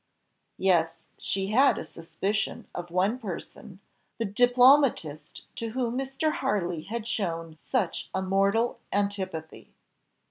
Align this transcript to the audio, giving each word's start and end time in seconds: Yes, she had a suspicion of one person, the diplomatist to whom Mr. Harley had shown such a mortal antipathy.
Yes, 0.57 1.03
she 1.19 1.49
had 1.49 1.77
a 1.77 1.83
suspicion 1.83 2.67
of 2.73 2.89
one 2.89 3.19
person, 3.19 3.79
the 4.17 4.25
diplomatist 4.25 5.43
to 5.57 5.73
whom 5.73 5.95
Mr. 5.95 6.31
Harley 6.33 6.81
had 6.81 7.07
shown 7.07 7.55
such 7.55 8.09
a 8.11 8.19
mortal 8.23 8.79
antipathy. 8.91 9.75